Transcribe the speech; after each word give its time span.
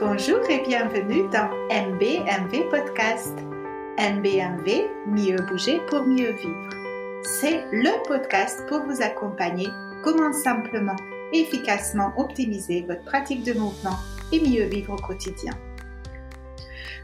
Bonjour 0.00 0.40
et 0.48 0.62
bienvenue 0.66 1.28
dans 1.28 1.50
MBMV 1.68 2.70
Podcast. 2.70 3.36
MBMV, 3.98 4.88
mieux 5.06 5.36
bouger 5.46 5.78
pour 5.88 6.04
mieux 6.04 6.32
vivre. 6.32 6.70
C'est 7.22 7.66
le 7.70 8.02
podcast 8.08 8.66
pour 8.66 8.80
vous 8.84 9.02
accompagner 9.02 9.68
comment 10.02 10.32
simplement 10.32 10.96
et 11.34 11.40
efficacement 11.40 12.14
optimiser 12.16 12.80
votre 12.88 13.04
pratique 13.04 13.44
de 13.44 13.52
mouvement 13.52 13.98
et 14.32 14.40
mieux 14.40 14.64
vivre 14.64 14.94
au 14.94 14.96
quotidien. 14.96 15.52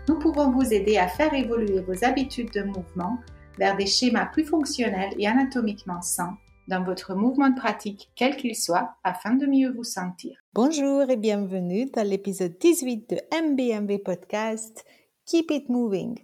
Nous 0.08 0.18
pouvons 0.18 0.50
vous 0.50 0.72
aider 0.72 0.96
à 0.96 1.06
faire 1.06 1.34
évoluer 1.34 1.80
vos 1.80 2.02
habitudes 2.02 2.52
de 2.54 2.62
mouvement 2.62 3.18
vers 3.58 3.76
des 3.76 3.84
schémas 3.84 4.24
plus 4.32 4.46
fonctionnels 4.46 5.12
et 5.18 5.26
anatomiquement 5.26 6.00
sains 6.00 6.38
dans 6.68 6.82
votre 6.82 7.14
mouvement 7.14 7.50
de 7.50 7.58
pratique, 7.58 8.10
quel 8.14 8.36
qu'il 8.36 8.56
soit, 8.56 8.96
afin 9.04 9.34
de 9.34 9.46
mieux 9.46 9.72
vous 9.72 9.84
sentir. 9.84 10.38
Bonjour 10.52 11.08
et 11.08 11.16
bienvenue 11.16 11.86
dans 11.86 12.06
l'épisode 12.06 12.58
18 12.58 13.10
de 13.10 13.18
MBMV 13.32 13.98
Podcast 13.98 14.84
Keep 15.26 15.50
It 15.50 15.68
Moving. 15.68 16.18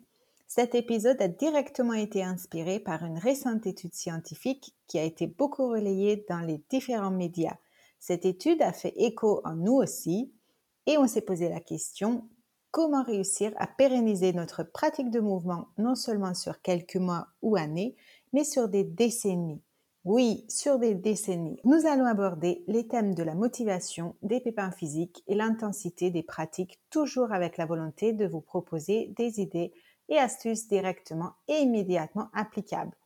Cet 0.48 0.74
épisode 0.74 1.20
a 1.23 1.28
directement 1.28 1.95
été 1.95 2.23
inspiré 2.23 2.80
par 2.80 3.05
une 3.05 3.19
récente 3.19 3.66
étude 3.66 3.95
scientifique 3.95 4.74
qui 4.86 4.98
a 4.98 5.05
été 5.05 5.27
beaucoup 5.27 5.69
relayée 5.69 6.27
dans 6.28 6.41
les 6.41 6.62
différents 6.69 7.11
médias. 7.11 7.56
Cette 7.98 8.27
étude 8.27 8.62
a 8.62 8.72
fait 8.72 8.95
écho 8.97 9.41
en 9.45 9.55
nous 9.55 9.74
aussi 9.74 10.33
et 10.86 10.98
on 10.98 11.06
s'est 11.06 11.22
posé 11.22 11.48
la 11.48 11.61
question 11.61 12.28
comment 12.72 13.05
réussir 13.05 13.52
à 13.56 13.66
pérenniser 13.66 14.33
notre 14.33 14.64
pratique 14.64 15.11
de 15.11 15.20
mouvement 15.20 15.69
non 15.78 15.95
seulement 15.95 16.34
sur 16.34 16.61
quelques 16.62 16.97
mois 16.97 17.28
ou 17.42 17.56
années, 17.56 17.95
mais 18.33 18.45
sur 18.45 18.69
des 18.69 18.83
décennies? 18.83 19.62
Oui, 20.05 20.45
sur 20.48 20.80
des 20.80 20.97
décennies. 20.97 21.61
Nous 21.65 21.87
allons 21.87 22.06
aborder 22.06 22.65
les 22.66 22.88
thèmes 22.88 23.15
de 23.15 23.23
la 23.23 23.37
motivation, 23.37 24.16
des 24.23 24.41
pépins 24.41 24.73
physiques 24.73 25.23
et 25.28 25.37
l'intensité 25.37 26.11
des 26.11 26.25
pratiques, 26.25 26.80
toujours 26.91 27.33
avec 27.33 27.56
la 27.56 27.67
volonté 27.67 28.12
de 28.12 28.27
vous 28.27 28.41
proposer 28.41 29.12
des 29.17 29.41
idées 29.41 29.73
et 30.08 30.19
astuces 30.19 30.67
directement 30.67 31.34
et 31.47 31.61
immédiatement 31.61 32.30
applicables. 32.34 32.97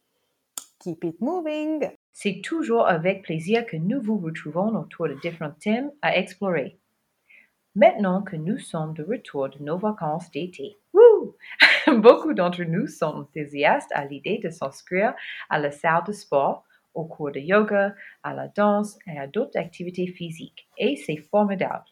Keep 0.79 1.05
it 1.05 1.21
moving! 1.21 1.91
C'est 2.15 2.41
toujours 2.43 2.87
avec 2.87 3.23
plaisir 3.25 3.67
que 3.67 3.77
nous 3.77 4.01
vous 4.01 4.17
retrouvons 4.17 4.75
autour 4.75 5.09
de 5.09 5.19
différents 5.21 5.53
thèmes 5.61 5.93
à 6.01 6.17
explorer. 6.17 6.79
Maintenant 7.75 8.23
que 8.23 8.37
nous 8.37 8.57
sommes 8.57 8.95
de 8.95 9.03
retour 9.03 9.51
de 9.51 9.63
nos 9.63 9.77
vacances 9.77 10.31
d'été, 10.31 10.79
beaucoup 11.99 12.33
d'entre 12.33 12.63
nous 12.63 12.87
sont 12.87 13.07
enthousiastes 13.07 13.93
à 13.93 14.07
l'idée 14.07 14.41
de 14.43 14.49
s'inscrire 14.49 15.15
à 15.51 15.59
la 15.59 15.71
salle 15.71 16.05
de 16.07 16.13
sport 16.13 16.65
au 16.97 17.05
cours 17.05 17.31
de 17.31 17.39
yoga, 17.39 17.95
à 18.23 18.35
la 18.35 18.49
danse 18.49 18.99
et 19.07 19.19
à 19.19 19.27
d'autres 19.27 19.59
activités 19.59 20.09
physiques. 20.09 20.69
Et 20.79 20.97
c'est 20.97 21.17
formidable. 21.17 21.85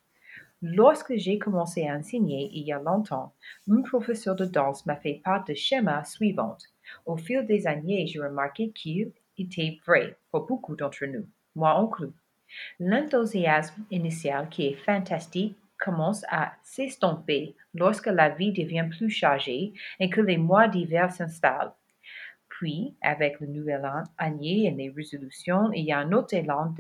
Lorsque 0.63 1.15
j'ai 1.17 1.39
commencé 1.39 1.87
à 1.87 1.95
enseigner 1.95 2.49
il 2.55 2.65
y 2.65 2.73
a 2.73 2.79
longtemps, 2.79 3.35
mon 3.67 3.83
professeur 3.83 4.35
de 4.35 4.47
danse 4.47 4.87
m'a 4.87 4.97
fait 4.97 5.21
part 5.23 5.45
de 5.45 5.53
schéma 5.53 6.05
suivant. 6.05 6.57
Au 7.05 7.17
fil 7.17 7.45
des 7.47 7.67
années, 7.67 8.07
j'ai 8.07 8.21
remarqué 8.21 8.71
qu'il 8.71 9.13
était 9.37 9.79
vrai 9.87 10.17
pour 10.31 10.47
beaucoup 10.47 10.75
d'entre 10.75 11.05
nous, 11.05 11.27
moi 11.55 11.79
inclus. 11.79 12.13
L'enthousiasme 12.81 13.85
initial 13.91 14.49
qui 14.49 14.69
est 14.69 14.85
fantastique 14.87 15.57
commence 15.79 16.25
à 16.31 16.53
s'estomper 16.63 17.57
lorsque 17.75 18.07
la 18.07 18.31
vie 18.31 18.53
devient 18.53 18.89
plus 18.91 19.11
chargée 19.11 19.75
et 20.01 20.09
que 20.09 20.23
les 20.23 20.39
mois 20.39 20.69
d'hiver 20.69 21.13
s'installent. 21.13 21.75
Puis, 22.59 22.95
avec 23.01 23.41
le 23.41 23.49
nouvel 23.49 23.85
année 24.17 24.67
et 24.67 24.71
les 24.71 24.89
résolutions, 24.89 25.73
il 25.73 25.87
y 25.87 25.93
a 25.93 25.99
un 25.99 26.13
autre 26.13 26.35
élan 26.35 26.73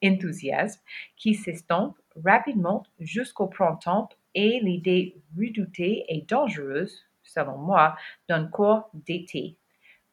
d'enthousiasme 0.00 0.80
qui 1.16 1.34
s'estompe 1.34 1.98
rapidement 2.24 2.84
jusqu'au 3.00 3.48
printemps 3.48 4.08
et 4.36 4.60
l'idée 4.60 5.16
redoutée 5.36 6.04
et 6.08 6.22
dangereuse, 6.22 7.04
selon 7.24 7.58
moi, 7.58 7.96
d'un 8.28 8.46
corps 8.46 8.88
d'été. 8.94 9.56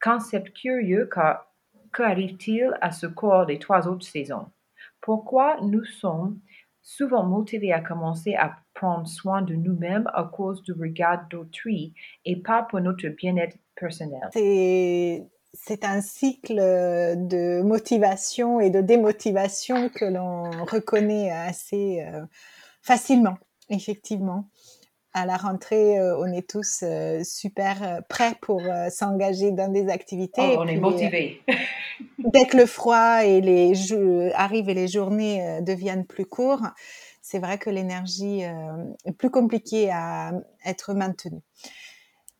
Concept 0.01 0.51
curieux 0.51 1.07
car 1.13 1.45
qu'arrive-t-il 1.93 2.75
à 2.81 2.91
ce 2.91 3.05
corps 3.05 3.45
des 3.45 3.59
trois 3.59 3.87
autres 3.87 4.07
saisons? 4.07 4.47
Pourquoi 4.99 5.61
nous 5.61 5.85
sommes 5.85 6.39
souvent 6.81 7.23
motivés 7.23 7.71
à 7.71 7.81
commencer 7.81 8.33
à 8.33 8.57
prendre 8.73 9.07
soin 9.07 9.43
de 9.43 9.53
nous-mêmes 9.53 10.09
à 10.11 10.23
cause 10.23 10.63
du 10.63 10.73
regard 10.73 11.27
d'autrui 11.29 11.93
et 12.25 12.35
pas 12.35 12.63
pour 12.63 12.81
notre 12.81 13.07
bien-être 13.09 13.57
personnel. 13.75 14.19
C'est 15.55 15.85
un 15.85 16.01
cycle 16.01 16.55
de 16.55 17.61
motivation 17.61 18.59
et 18.59 18.71
de 18.71 18.81
démotivation 18.81 19.89
que 19.89 20.05
l'on 20.05 20.49
reconnaît 20.65 21.29
assez 21.29 22.01
euh, 22.01 22.21
facilement, 22.81 23.37
effectivement. 23.69 24.49
À 25.13 25.27
la 25.27 25.37
rentrée, 25.37 25.99
euh, 25.99 26.17
on 26.17 26.25
est 26.33 26.49
tous 26.49 26.79
euh, 26.81 27.23
super 27.23 28.01
prêts 28.09 28.33
pour 28.41 28.63
s'engager 28.89 29.51
dans 29.51 29.71
des 29.71 29.89
activités. 29.89 30.41
Oh, 30.41 30.55
on 30.57 30.67
est 30.67 30.75
motivés. 30.75 31.43
dès 32.17 32.45
que 32.45 32.57
le 32.57 32.65
froid 32.65 33.23
et 33.23 33.39
les 33.39 33.73
arrive 34.33 34.69
et 34.69 34.73
les 34.73 34.87
journées 34.87 35.61
deviennent 35.61 36.07
plus 36.07 36.25
courtes, 36.25 36.63
c'est 37.21 37.37
vrai 37.37 37.59
que 37.59 37.69
l'énergie 37.69 38.41
est 38.41 39.11
plus 39.11 39.29
compliquée 39.29 39.91
à 39.91 40.31
être 40.65 40.95
maintenue. 40.95 41.41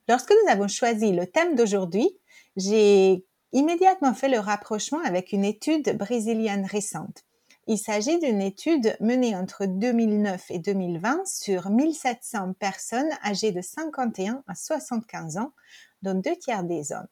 Lorsque 0.09 0.31
nous 0.31 0.52
avons 0.52 0.68
choisi 0.68 1.12
le 1.14 1.28
thème 1.28 1.56
d'aujourd'hui, 1.56 2.09
j'ai 2.58 3.25
immédiatement 3.53 4.14
fait 4.14 4.28
le 4.28 4.40
rapprochement 4.40 5.00
avec 5.03 5.31
une 5.31 5.46
étude 5.46 5.97
brésilienne 5.97 6.66
récente. 6.66 7.24
Il 7.68 7.78
s'agit 7.78 8.19
d'une 8.19 8.41
étude 8.41 8.97
menée 9.00 9.38
entre 9.38 9.66
2009 9.66 10.52
et 10.52 10.59
2020 10.59 11.25
sur 11.25 11.69
1700 11.69 12.53
personnes 12.59 13.09
âgées 13.24 13.53
de 13.53 13.62
51 13.62 14.44
à 14.47 14.56
75 14.56 15.38
ans, 15.38 15.53
dont 16.02 16.16
deux 16.16 16.35
tiers 16.35 16.66
des 16.66 16.91
hommes, 16.91 17.08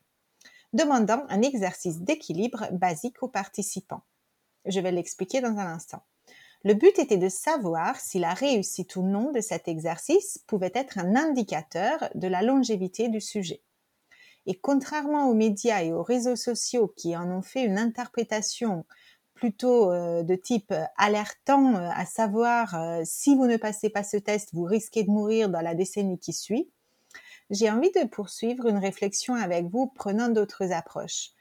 demandant 0.74 1.24
un 1.30 1.42
exercice 1.42 2.02
d'équilibre 2.02 2.68
basique 2.74 3.24
aux 3.24 3.30
participants. 3.30 4.04
Je 4.66 4.82
vais 4.82 4.92
l'expliquer 4.92 5.40
dans 5.40 5.58
un 5.58 5.74
instant. 5.74 6.04
Le 6.64 6.76
but 6.76 7.00
était 7.00 7.18
de 7.18 7.30
savoir 7.30 8.00
si 8.00 8.20
la 8.20 8.34
réussite 8.34 8.96
ou 8.96 9.02
non 9.02 9.32
de 9.32 9.42
cet 9.42 9.68
exercice 9.68 10.44
pouvait 10.46 10.72
être 10.76 11.00
un 11.00 11.16
indicateur 11.16 12.10
de 12.14 12.28
la 12.28 12.44
longévité 12.44 13.10
du 13.10 13.20
sujet. 13.20 13.62
Et 14.46 14.56
contrairement 14.56 15.28
aux 15.28 15.34
médias 15.34 15.84
et 15.84 15.92
aux 15.92 16.04
réseaux 16.04 16.36
sociaux 16.36 16.94
qui 16.96 17.16
en 17.16 17.32
ont 17.32 17.42
fait 17.42 17.64
une 17.64 17.78
interprétation 17.78 18.86
plutôt 19.34 19.92
euh, 19.92 20.22
de 20.22 20.36
type 20.36 20.72
alertant, 20.98 21.76
euh, 21.76 21.90
à 21.96 22.06
savoir 22.06 22.76
euh, 22.76 23.02
si 23.06 23.36
vous 23.36 23.48
ne 23.48 23.58
passez 23.58 23.90
pas 23.90 24.04
ce 24.04 24.18
test, 24.18 24.50
vous 24.54 24.66
risquez 24.66 25.04
de 25.04 25.10
mourir 25.10 25.50
dans 25.50 25.62
la 25.62 25.74
décennie 25.74 26.20
qui 26.20 26.32
suit, 26.32 26.70
j'ai 27.50 27.70
envie 27.72 27.92
de 27.92 28.08
poursuivre 28.08 28.68
une 28.68 28.78
réflexion 28.78 29.34
avec 29.34 29.66
vous 29.66 29.88
prenant 29.88 30.30
d'autres 30.30 30.72
approches. 30.72 31.32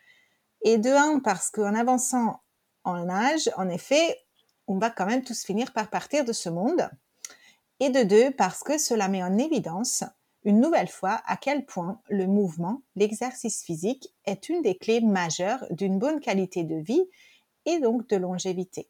Et 0.62 0.78
de 0.78 0.90
un, 0.90 1.20
parce 1.20 1.50
qu'en 1.50 1.74
avançant 1.74 2.40
en 2.84 3.08
âge, 3.10 3.50
en 3.56 3.68
effet, 3.68 4.16
on 4.70 4.78
va 4.78 4.88
quand 4.88 5.06
même 5.06 5.24
tous 5.24 5.44
finir 5.44 5.72
par 5.72 5.90
partir 5.90 6.24
de 6.24 6.32
ce 6.32 6.48
monde. 6.48 6.88
Et 7.80 7.90
de 7.90 8.04
deux, 8.04 8.30
parce 8.30 8.62
que 8.62 8.78
cela 8.78 9.08
met 9.08 9.22
en 9.22 9.36
évidence 9.36 10.04
une 10.44 10.60
nouvelle 10.60 10.88
fois 10.88 11.20
à 11.26 11.36
quel 11.36 11.66
point 11.66 12.00
le 12.08 12.28
mouvement, 12.28 12.82
l'exercice 12.94 13.64
physique 13.64 14.14
est 14.26 14.48
une 14.48 14.62
des 14.62 14.76
clés 14.76 15.00
majeures 15.00 15.66
d'une 15.70 15.98
bonne 15.98 16.20
qualité 16.20 16.62
de 16.62 16.76
vie 16.76 17.04
et 17.66 17.80
donc 17.80 18.08
de 18.08 18.16
longévité. 18.16 18.88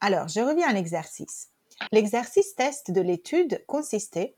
Alors, 0.00 0.28
je 0.28 0.40
reviens 0.40 0.68
à 0.68 0.74
l'exercice. 0.74 1.48
L'exercice 1.90 2.54
test 2.54 2.90
de 2.90 3.00
l'étude 3.00 3.64
consistait 3.66 4.36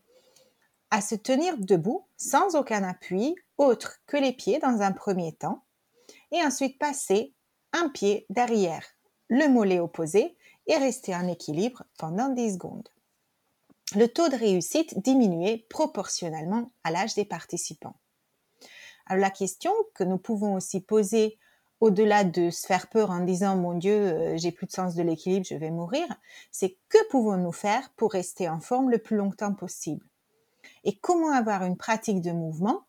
à 0.92 1.00
se 1.00 1.16
tenir 1.16 1.58
debout 1.58 2.06
sans 2.16 2.54
aucun 2.54 2.84
appui 2.84 3.34
autre 3.58 3.98
que 4.06 4.16
les 4.16 4.32
pieds 4.32 4.60
dans 4.60 4.80
un 4.80 4.92
premier 4.92 5.32
temps 5.32 5.64
et 6.30 6.40
ensuite 6.40 6.78
passer 6.78 7.34
un 7.72 7.88
pied 7.88 8.26
derrière 8.30 8.84
le 9.30 9.48
mollet 9.48 9.80
opposé 9.80 10.36
et 10.66 10.76
rester 10.76 11.14
en 11.14 11.26
équilibre 11.26 11.84
pendant 11.98 12.28
10 12.28 12.54
secondes. 12.54 12.88
Le 13.96 14.06
taux 14.06 14.28
de 14.28 14.36
réussite 14.36 15.00
diminuait 15.00 15.66
proportionnellement 15.70 16.70
à 16.84 16.90
l'âge 16.90 17.14
des 17.14 17.24
participants. 17.24 17.96
Alors 19.06 19.22
la 19.22 19.30
question 19.30 19.72
que 19.94 20.04
nous 20.04 20.18
pouvons 20.18 20.54
aussi 20.54 20.80
poser 20.80 21.38
au-delà 21.80 22.24
de 22.24 22.50
se 22.50 22.66
faire 22.66 22.88
peur 22.88 23.10
en 23.10 23.20
disant 23.20 23.56
mon 23.56 23.74
Dieu, 23.74 23.94
euh, 23.94 24.36
j'ai 24.36 24.52
plus 24.52 24.66
de 24.66 24.72
sens 24.72 24.94
de 24.94 25.02
l'équilibre, 25.02 25.46
je 25.48 25.54
vais 25.54 25.70
mourir, 25.70 26.06
c'est 26.52 26.76
que 26.88 26.98
pouvons-nous 27.08 27.52
faire 27.52 27.90
pour 27.96 28.12
rester 28.12 28.48
en 28.48 28.60
forme 28.60 28.90
le 28.90 28.98
plus 28.98 29.16
longtemps 29.16 29.54
possible? 29.54 30.06
Et 30.84 30.96
comment 30.98 31.32
avoir 31.32 31.64
une 31.64 31.76
pratique 31.76 32.20
de 32.20 32.32
mouvement 32.32 32.82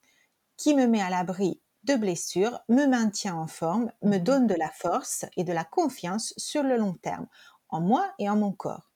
qui 0.58 0.76
me 0.76 0.88
met 0.88 1.02
à 1.02 1.10
l'abri 1.10 1.62
de 1.84 1.96
blessures 1.96 2.60
me 2.70 2.86
maintient 2.86 3.36
en 3.36 3.48
forme, 3.48 3.92
me 4.04 4.18
mmh 4.18 4.24
donne 4.24 4.48
de 4.48 4.56
la 4.56 4.70
force 4.70 5.26
et 5.38 5.44
de 5.44 5.54
la 5.54 5.64
confiance 5.64 6.34
sur 6.38 6.64
le 6.64 6.78
long 6.78 6.94
terme, 6.94 7.28
en 7.70 7.82
moi 7.82 8.12
et 8.20 8.30
en 8.30 8.36
mon 8.36 8.52
corps. 8.52 8.92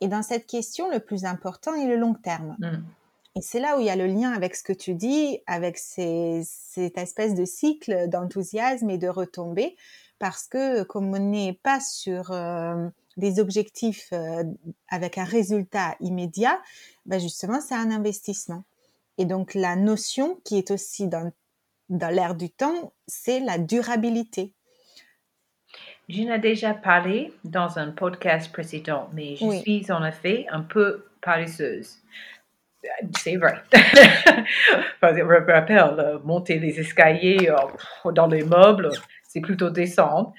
Et 0.00 0.08
dans 0.08 0.22
cette 0.22 0.46
question, 0.46 0.90
le 0.90 1.00
plus 1.00 1.24
important 1.24 1.74
est 1.74 1.86
le 1.86 1.96
long 1.96 2.14
terme. 2.14 2.56
Mmh. 2.58 2.84
Et 3.34 3.40
c'est 3.40 3.60
là 3.60 3.76
où 3.76 3.80
il 3.80 3.86
y 3.86 3.90
a 3.90 3.96
le 3.96 4.06
lien 4.06 4.32
avec 4.32 4.54
ce 4.54 4.62
que 4.62 4.72
tu 4.72 4.94
dis, 4.94 5.40
avec 5.46 5.78
cette 5.78 6.98
espèce 6.98 7.34
de 7.34 7.44
cycle 7.44 8.08
d'enthousiasme 8.08 8.90
et 8.90 8.98
de 8.98 9.08
retombées, 9.08 9.76
parce 10.18 10.46
que 10.46 10.82
comme 10.82 11.14
on 11.14 11.18
n'est 11.18 11.58
pas 11.62 11.80
sur 11.80 12.30
euh, 12.30 12.88
des 13.16 13.40
objectifs 13.40 14.08
euh, 14.12 14.44
avec 14.88 15.18
un 15.18 15.24
résultat 15.24 15.96
immédiat, 16.00 16.60
ben 17.06 17.18
justement, 17.18 17.60
c'est 17.60 17.74
un 17.74 17.90
investissement. 17.90 18.64
Et 19.18 19.24
donc, 19.24 19.54
la 19.54 19.76
notion 19.76 20.38
qui 20.44 20.58
est 20.58 20.70
aussi 20.70 21.08
dans, 21.08 21.32
dans 21.92 22.08
l'air 22.08 22.34
du 22.34 22.50
temps, 22.50 22.92
c'est 23.06 23.40
la 23.40 23.58
durabilité. 23.58 24.54
J'en 26.08 26.32
ai 26.32 26.38
déjà 26.38 26.74
parlé 26.74 27.32
dans 27.44 27.78
un 27.78 27.90
podcast 27.90 28.50
précédent, 28.52 29.08
mais 29.12 29.36
je 29.36 29.50
suis 29.60 29.90
en 29.92 30.04
effet 30.04 30.46
un 30.50 30.62
peu 30.62 31.06
paresseuse. 31.20 31.98
C'est 33.16 33.36
vrai. 33.36 33.54
je 33.72 35.22
me 35.22 35.52
rappelle, 35.52 36.18
monter 36.24 36.58
les 36.58 36.80
escaliers 36.80 37.48
euh, 37.48 38.10
dans 38.10 38.26
les 38.26 38.42
meubles, 38.42 38.90
c'est 39.28 39.40
plutôt 39.40 39.70
descendre. 39.70 40.32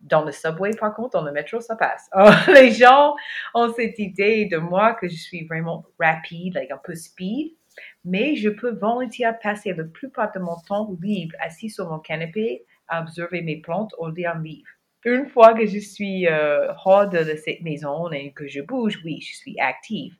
Dans 0.00 0.24
le 0.24 0.30
subway, 0.30 0.70
par 0.78 0.94
contre, 0.94 1.18
dans 1.18 1.24
le 1.24 1.32
métro, 1.32 1.60
ça 1.60 1.74
passe. 1.76 2.10
les 2.48 2.72
gens 2.72 3.14
ont 3.54 3.72
cette 3.72 3.98
idée 3.98 4.46
de 4.46 4.58
moi 4.58 4.94
que 4.94 5.08
je 5.08 5.16
suis 5.16 5.46
vraiment 5.46 5.86
rapide, 5.98 6.54
like 6.54 6.70
un 6.70 6.80
peu 6.82 6.94
speed, 6.94 7.57
mais 8.04 8.36
je 8.36 8.48
peux 8.48 8.70
volontiers 8.70 9.30
passer 9.42 9.72
la 9.72 9.84
plupart 9.84 10.32
de 10.32 10.40
mon 10.40 10.56
temps 10.66 10.90
libre 11.02 11.34
assis 11.40 11.70
sur 11.70 11.88
mon 11.90 11.98
canapé 11.98 12.64
à 12.88 13.02
observer 13.02 13.42
mes 13.42 13.60
plantes 13.60 13.94
au 13.98 14.08
lire 14.10 14.32
un 14.34 14.42
livre. 14.42 14.68
Une 15.04 15.26
fois 15.26 15.54
que 15.54 15.64
je 15.64 15.78
suis 15.78 16.26
euh, 16.26 16.72
hors 16.84 17.08
de 17.08 17.22
cette 17.36 17.62
maison 17.62 18.10
et 18.10 18.32
que 18.32 18.48
je 18.48 18.60
bouge, 18.60 19.00
oui, 19.04 19.20
je 19.20 19.36
suis 19.36 19.58
active. 19.60 20.14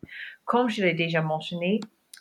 Comme 0.45 0.69
je 0.69 0.83
l'ai 0.83 0.95
déjà 0.95 1.21
mentionné 1.21 1.81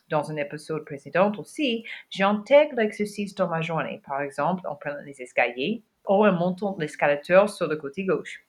dans 0.09 0.31
un 0.31 0.37
épisode 0.37 0.85
précédent 0.85 1.31
aussi, 1.37 1.85
j'intègre 2.09 2.75
l'exercice 2.77 3.35
dans 3.35 3.47
ma 3.47 3.61
journée, 3.61 4.01
par 4.05 4.21
exemple 4.21 4.65
en 4.67 4.75
prenant 4.75 5.01
les 5.05 5.21
escaliers 5.21 5.83
ou 6.07 6.25
en 6.25 6.31
montant 6.31 6.75
l'escalateur 6.79 7.49
sur 7.49 7.67
le 7.67 7.75
côté 7.75 8.05
gauche. 8.05 8.46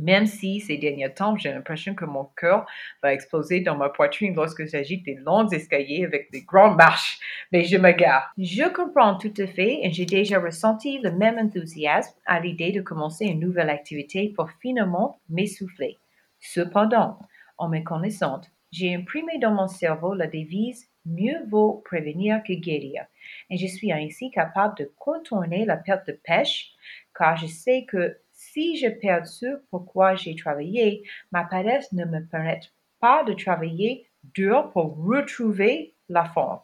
Même 0.00 0.24
si 0.24 0.60
ces 0.60 0.78
derniers 0.78 1.12
temps, 1.12 1.36
j'ai 1.36 1.52
l'impression 1.52 1.94
que 1.94 2.06
mon 2.06 2.24
cœur 2.24 2.64
va 3.02 3.12
exploser 3.12 3.60
dans 3.60 3.76
ma 3.76 3.90
poitrine 3.90 4.34
lorsque 4.34 4.66
j'agite 4.66 5.04
des 5.04 5.16
longs 5.16 5.46
escaliers 5.48 6.06
avec 6.06 6.32
des 6.32 6.40
grandes 6.40 6.76
marches, 6.76 7.18
mais 7.52 7.64
je 7.64 7.76
me. 7.76 7.90
Je 8.38 8.72
comprends 8.72 9.16
tout 9.16 9.34
à 9.36 9.46
fait 9.46 9.80
et 9.82 9.92
j'ai 9.92 10.06
déjà 10.06 10.40
ressenti 10.40 11.00
le 11.00 11.12
même 11.12 11.36
enthousiasme 11.38 12.14
à 12.24 12.40
l'idée 12.40 12.72
de 12.72 12.80
commencer 12.80 13.26
une 13.26 13.40
nouvelle 13.40 13.68
activité 13.68 14.32
pour 14.34 14.48
finalement 14.62 15.20
m'essouffler. 15.28 15.98
Cependant, 16.40 17.18
en 17.58 17.68
me 17.68 17.80
connaissant, 17.80 18.40
j'ai 18.72 18.94
imprimé 18.94 19.38
dans 19.38 19.52
mon 19.52 19.68
cerveau 19.68 20.14
la 20.14 20.28
devise 20.28 20.90
Mieux 21.06 21.46
vaut 21.48 21.82
prévenir 21.84 22.42
que 22.42 22.52
guérir. 22.52 23.06
Et 23.48 23.56
je 23.56 23.66
suis 23.66 23.90
ainsi 23.90 24.30
capable 24.30 24.76
de 24.76 24.92
contourner 24.98 25.64
la 25.64 25.76
perte 25.76 26.06
de 26.06 26.12
pêche, 26.12 26.72
car 27.16 27.36
je 27.36 27.46
sais 27.46 27.86
que 27.88 28.18
si 28.52 28.76
je 28.76 28.88
perds 28.88 29.26
ce 29.26 29.62
pourquoi 29.70 30.14
j'ai 30.14 30.34
travaillé, 30.34 31.02
ma 31.32 31.44
paresse 31.44 31.92
ne 31.92 32.04
me 32.04 32.24
permet 32.24 32.60
pas 33.00 33.24
de 33.24 33.32
travailler 33.32 34.06
dur 34.34 34.70
pour 34.72 34.96
retrouver 34.96 35.94
la 36.08 36.24
forme. 36.24 36.60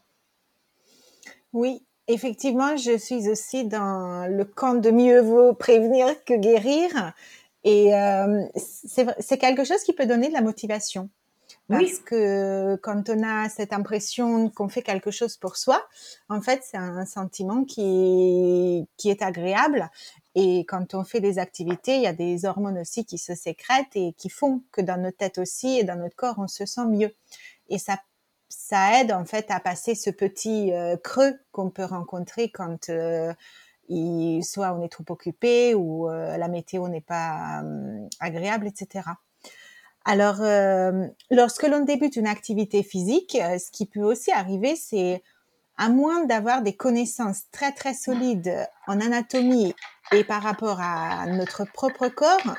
Oui, 1.53 1.83
effectivement, 2.09 2.77
je 2.77 2.99
suis 2.99 3.29
aussi 3.29 3.65
dans 3.65 4.27
le 4.31 4.45
camp 4.45 4.75
de 4.75 4.91
mieux 4.91 5.21
vaut 5.21 5.55
prévenir 5.55 6.07
que 6.25 6.35
guérir. 6.35 7.15
Et 7.65 7.95
euh, 7.95 8.45
c'est 8.57 9.39
quelque 9.39 9.65
chose 9.65 9.83
qui 9.83 9.93
peut 9.93 10.07
donner 10.07 10.29
de 10.29 10.35
la 10.35 10.43
motivation. 10.43 11.09
Parce 11.69 11.99
que 11.99 12.77
quand 12.77 13.09
on 13.09 13.25
a 13.25 13.49
cette 13.49 13.73
impression 13.73 14.51
qu'on 14.51 14.69
fait 14.69 14.83
quelque 14.83 15.11
chose 15.11 15.37
pour 15.37 15.57
soi, 15.57 15.85
en 16.29 16.41
fait, 16.41 16.61
c'est 16.63 16.77
un 16.77 17.05
sentiment 17.07 17.65
qui, 17.65 18.87
qui 18.97 19.11
est 19.11 19.21
agréable. 19.21 19.91
Et 20.39 20.67
quand 20.67 20.93
on 20.93 21.03
fait 21.03 21.21
des 21.21 21.39
activités, 21.39 21.97
il 21.97 22.03
y 22.03 22.07
a 22.07 22.13
des 22.13 22.45
hormones 22.45 22.79
aussi 22.79 23.07
qui 23.07 23.17
se 23.17 23.35
sécrètent 23.35 23.97
et 23.97 24.13
qui 24.19 24.29
font 24.29 24.63
que 24.71 24.83
dans 24.83 25.01
notre 25.01 25.17
tête 25.17 25.39
aussi 25.39 25.79
et 25.79 25.83
dans 25.83 25.97
notre 25.97 26.15
corps, 26.15 26.35
on 26.37 26.47
se 26.47 26.67
sent 26.67 26.85
mieux. 26.91 27.11
Et 27.71 27.79
ça, 27.79 27.97
ça 28.51 29.01
aide 29.01 29.13
en 29.13 29.25
fait 29.25 29.51
à 29.51 29.61
passer 29.61 29.95
ce 29.95 30.11
petit 30.11 30.75
euh, 30.75 30.99
creux 30.99 31.39
qu'on 31.53 31.71
peut 31.71 31.87
rencontrer 31.87 32.51
quand 32.51 32.91
euh, 32.91 33.33
soit 34.43 34.75
on 34.75 34.83
est 34.83 34.93
trop 34.93 35.07
occupé 35.09 35.75
ou 35.75 36.11
euh, 36.11 36.37
la 36.37 36.49
météo 36.49 36.87
n'est 36.89 37.01
pas 37.01 37.63
agréable, 38.21 38.67
etc. 38.67 39.09
Alors, 40.05 40.37
lorsque 41.31 41.67
l'on 41.67 41.81
débute 41.81 42.15
une 42.15 42.29
activité 42.29 42.85
physique, 42.85 43.33
ce 43.33 43.71
qui 43.73 43.87
peut 43.87 44.03
aussi 44.03 44.31
arriver, 44.31 44.77
c'est 44.77 45.23
à 45.77 45.89
moins 45.89 46.25
d'avoir 46.25 46.63
des 46.63 46.75
connaissances 46.75 47.51
très 47.51 47.73
très 47.73 47.95
solides 47.95 48.67
en 48.87 49.01
anatomie 49.01 49.75
et 50.13 50.25
par 50.25 50.43
rapport 50.43 50.81
à 50.81 51.27
notre 51.27 51.65
propre 51.65 52.09
corps, 52.09 52.57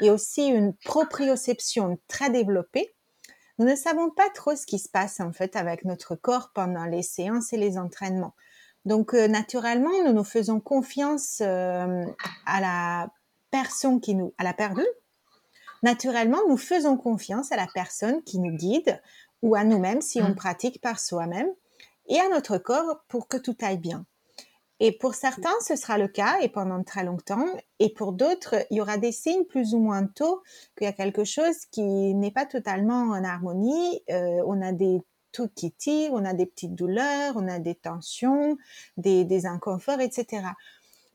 et 0.00 0.10
aussi 0.10 0.46
une 0.46 0.74
proprioception 0.74 1.98
très 2.08 2.30
développée, 2.30 2.94
nous 3.58 3.66
ne 3.66 3.74
savons 3.74 4.10
pas 4.10 4.28
trop 4.34 4.54
ce 4.54 4.66
qui 4.66 4.78
se 4.78 4.88
passe 4.88 5.20
en 5.20 5.32
fait 5.32 5.56
avec 5.56 5.84
notre 5.84 6.14
corps 6.14 6.50
pendant 6.54 6.84
les 6.84 7.02
séances 7.02 7.52
et 7.52 7.56
les 7.56 7.78
entraînements. 7.78 8.34
Donc 8.84 9.14
euh, 9.14 9.26
naturellement, 9.26 9.90
nous 10.04 10.12
nous 10.12 10.24
faisons 10.24 10.60
confiance 10.60 11.40
à 11.40 12.60
la 12.60 13.08
personne 13.50 14.00
qui 14.00 14.14
nous, 14.14 14.34
à 14.38 14.44
la 14.44 14.52
perdue, 14.52 14.86
naturellement, 15.82 16.38
nous 16.48 16.56
faisons 16.56 16.96
confiance 16.96 17.50
à 17.50 17.56
la 17.56 17.66
personne 17.74 18.22
qui 18.22 18.38
nous 18.38 18.54
guide 18.54 19.00
ou 19.42 19.54
à 19.56 19.64
nous-mêmes 19.64 20.00
si 20.00 20.20
on 20.22 20.30
mmh. 20.30 20.36
pratique 20.36 20.80
par 20.80 21.00
soi-même 21.00 21.48
et 22.08 22.18
à 22.18 22.28
notre 22.28 22.58
corps 22.58 23.04
pour 23.08 23.28
que 23.28 23.36
tout 23.36 23.56
aille 23.60 23.78
bien. 23.78 24.04
Et 24.80 24.92
pour 24.92 25.14
certains, 25.14 25.54
ce 25.60 25.74
sera 25.74 25.98
le 25.98 26.06
cas 26.06 26.38
et 26.40 26.48
pendant 26.48 26.82
très 26.84 27.04
longtemps. 27.04 27.46
Et 27.80 27.92
pour 27.92 28.12
d'autres, 28.12 28.54
il 28.70 28.76
y 28.76 28.80
aura 28.80 28.96
des 28.96 29.10
signes 29.10 29.44
plus 29.44 29.74
ou 29.74 29.78
moins 29.78 30.06
tôt 30.06 30.42
qu'il 30.76 30.84
y 30.86 30.88
a 30.88 30.92
quelque 30.92 31.24
chose 31.24 31.66
qui 31.72 31.82
n'est 32.14 32.30
pas 32.30 32.46
totalement 32.46 33.10
en 33.10 33.24
harmonie. 33.24 34.02
Euh, 34.10 34.40
on 34.46 34.62
a 34.62 34.72
des 34.72 35.02
trucs 35.32 35.54
qui 35.54 35.72
tirent, 35.72 36.12
on 36.12 36.24
a 36.24 36.32
des 36.32 36.46
petites 36.46 36.76
douleurs, 36.76 37.34
on 37.36 37.48
a 37.48 37.58
des 37.58 37.74
tensions, 37.74 38.56
des, 38.96 39.46
inconforts, 39.46 40.00
etc. 40.00 40.46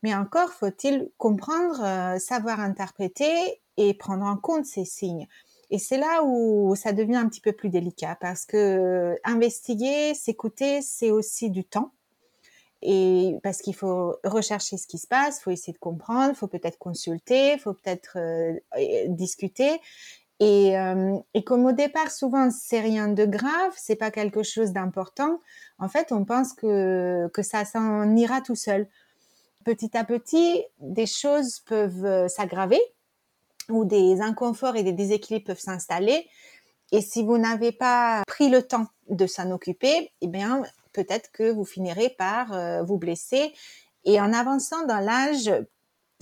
Mais 0.02 0.14
encore 0.14 0.50
faut-il 0.50 1.10
comprendre, 1.16 1.82
euh, 1.82 2.18
savoir 2.18 2.60
interpréter 2.60 3.62
et 3.78 3.94
prendre 3.94 4.26
en 4.26 4.36
compte 4.36 4.66
ces 4.66 4.84
signes. 4.84 5.26
Et 5.74 5.78
c'est 5.78 5.98
là 5.98 6.22
où 6.22 6.76
ça 6.76 6.92
devient 6.92 7.16
un 7.16 7.28
petit 7.28 7.40
peu 7.40 7.50
plus 7.50 7.68
délicat 7.68 8.16
parce 8.20 8.46
que 8.46 8.56
euh, 8.56 9.16
investiguer, 9.24 10.14
s'écouter, 10.14 10.82
c'est 10.82 11.10
aussi 11.10 11.50
du 11.50 11.64
temps. 11.64 11.92
Et 12.80 13.40
parce 13.42 13.58
qu'il 13.58 13.74
faut 13.74 14.14
rechercher 14.22 14.76
ce 14.76 14.86
qui 14.86 14.98
se 14.98 15.08
passe, 15.08 15.40
faut 15.40 15.50
essayer 15.50 15.72
de 15.72 15.78
comprendre, 15.78 16.30
il 16.30 16.36
faut 16.36 16.46
peut-être 16.46 16.78
consulter, 16.78 17.58
faut 17.58 17.72
peut-être 17.72 18.18
euh, 18.20 18.56
discuter. 19.08 19.80
Et, 20.38 20.78
euh, 20.78 21.18
et, 21.34 21.42
comme 21.42 21.66
au 21.66 21.72
départ, 21.72 22.12
souvent, 22.12 22.52
c'est 22.52 22.80
rien 22.80 23.08
de 23.08 23.24
grave, 23.24 23.72
c'est 23.76 23.96
pas 23.96 24.12
quelque 24.12 24.44
chose 24.44 24.70
d'important. 24.70 25.40
En 25.80 25.88
fait, 25.88 26.12
on 26.12 26.24
pense 26.24 26.52
que, 26.52 27.28
que 27.34 27.42
ça 27.42 27.64
s'en 27.64 28.14
ira 28.14 28.42
tout 28.42 28.54
seul. 28.54 28.86
Petit 29.64 29.96
à 29.96 30.04
petit, 30.04 30.62
des 30.78 31.06
choses 31.06 31.58
peuvent 31.66 32.28
s'aggraver 32.28 32.93
où 33.68 33.84
des 33.84 34.20
inconforts 34.20 34.76
et 34.76 34.82
des 34.82 34.92
déséquilibres 34.92 35.46
peuvent 35.46 35.60
s'installer. 35.60 36.28
Et 36.92 37.00
si 37.00 37.22
vous 37.22 37.38
n'avez 37.38 37.72
pas 37.72 38.22
pris 38.26 38.48
le 38.48 38.62
temps 38.62 38.86
de 39.08 39.26
s'en 39.26 39.50
occuper, 39.50 40.12
eh 40.20 40.28
bien, 40.28 40.62
peut-être 40.92 41.30
que 41.32 41.50
vous 41.50 41.64
finirez 41.64 42.10
par 42.10 42.52
euh, 42.52 42.82
vous 42.82 42.98
blesser. 42.98 43.52
Et 44.04 44.20
en 44.20 44.32
avançant 44.32 44.86
dans 44.86 45.00
l'âge, 45.00 45.50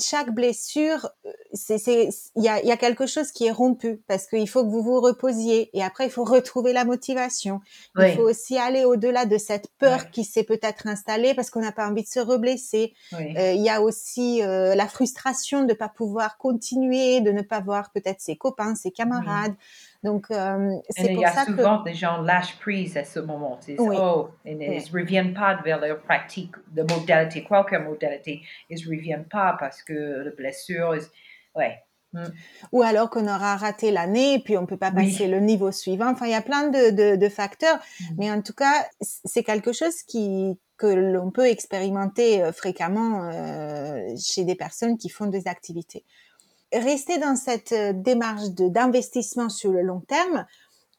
chaque 0.00 0.34
blessure, 0.34 1.10
euh, 1.26 1.30
c'est, 1.52 2.08
il 2.36 2.42
y 2.42 2.48
a, 2.48 2.64
y 2.64 2.72
a, 2.72 2.76
quelque 2.76 3.06
chose 3.06 3.30
qui 3.30 3.46
est 3.46 3.52
rompu 3.52 4.02
parce 4.08 4.26
qu'il 4.26 4.48
faut 4.48 4.64
que 4.64 4.70
vous 4.70 4.82
vous 4.82 5.00
reposiez 5.00 5.70
et 5.76 5.82
après 5.82 6.06
il 6.06 6.10
faut 6.10 6.24
retrouver 6.24 6.72
la 6.72 6.84
motivation. 6.84 7.60
Il 7.98 8.14
faut 8.14 8.22
aussi 8.22 8.56
aller 8.56 8.84
au-delà 8.84 9.26
de 9.26 9.36
cette 9.38 9.68
peur 9.78 10.10
qui 10.10 10.24
s'est 10.24 10.44
peut-être 10.44 10.86
installée 10.86 11.34
parce 11.34 11.50
qu'on 11.50 11.60
n'a 11.60 11.72
pas 11.72 11.88
envie 11.88 12.02
de 12.02 12.08
se 12.08 12.20
reblesser. 12.20 12.94
Euh, 13.12 13.52
il 13.52 13.62
y 13.62 13.68
a 13.68 13.82
aussi 13.82 14.42
euh, 14.42 14.74
la 14.74 14.86
frustration 14.86 15.62
de 15.62 15.68
ne 15.68 15.74
pas 15.74 15.88
pouvoir 15.88 16.38
continuer, 16.38 17.20
de 17.20 17.30
ne 17.30 17.42
pas 17.42 17.60
voir 17.60 17.90
peut-être 17.92 18.20
ses 18.20 18.36
copains, 18.36 18.74
ses 18.74 18.90
camarades. 18.90 19.54
Donc, 20.02 20.26
euh, 20.30 20.76
c'est 20.90 21.14
pour 21.14 21.22
ça 21.28 21.44
que... 21.44 21.52
Il 21.52 21.56
y 21.56 21.60
a 21.60 21.62
souvent 21.62 21.82
des 21.82 21.94
gens 21.94 22.20
lâchent 22.22 22.58
prise 22.58 22.96
à 22.96 23.04
ce 23.04 23.20
moment. 23.20 23.58
Ils, 23.68 23.80
oui. 23.80 23.96
oh, 23.98 24.30
ils 24.44 24.58
ne 24.58 24.92
reviennent 24.92 25.34
pas 25.34 25.60
vers 25.62 25.80
leur 25.80 26.00
pratique 26.00 26.54
de 26.72 26.82
modalité, 26.82 27.46
quelle 27.68 27.84
modalité. 27.84 28.42
Ils 28.68 28.84
ne 28.84 28.96
reviennent 28.96 29.28
pas 29.28 29.56
parce 29.58 29.82
que 29.82 30.22
la 30.24 30.30
blessure, 30.32 30.94
est... 30.94 31.10
ouais. 31.54 31.78
Mm. 32.12 32.24
Ou 32.72 32.82
alors 32.82 33.08
qu'on 33.08 33.24
aura 33.24 33.56
raté 33.56 33.90
l'année 33.90 34.34
et 34.34 34.38
puis 34.38 34.58
on 34.58 34.66
peut 34.66 34.76
pas 34.76 34.90
passer 34.90 35.28
le 35.28 35.40
niveau 35.40 35.72
suivant. 35.72 36.10
Enfin, 36.10 36.26
il 36.26 36.32
y 36.32 36.34
a 36.34 36.42
plein 36.42 36.68
de, 36.68 36.90
de, 36.90 37.16
de 37.16 37.28
facteurs. 37.28 37.76
Mm. 37.78 38.04
Mais 38.18 38.30
en 38.30 38.42
tout 38.42 38.52
cas, 38.52 38.86
c'est 39.00 39.44
quelque 39.44 39.72
chose 39.72 40.02
qui 40.02 40.58
que 40.78 40.88
l'on 40.88 41.30
peut 41.30 41.46
expérimenter 41.46 42.42
euh, 42.42 42.50
fréquemment 42.50 43.30
euh, 43.30 44.04
chez 44.18 44.44
des 44.44 44.56
personnes 44.56 44.98
qui 44.98 45.10
font 45.10 45.26
des 45.26 45.46
activités 45.46 46.04
rester 46.72 47.18
dans 47.18 47.36
cette 47.36 47.72
euh, 47.72 47.92
démarche 47.92 48.50
d'investissement 48.50 49.48
sur 49.48 49.72
le 49.72 49.82
long 49.82 50.00
terme. 50.00 50.46